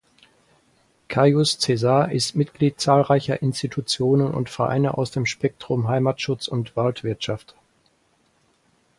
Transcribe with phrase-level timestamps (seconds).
[1.09, 7.53] Cajus Caesar ist Mitglied zahlreicher Institutionen und Vereine aus dem Spektrum Heimatschutz und Waldwirtschaft.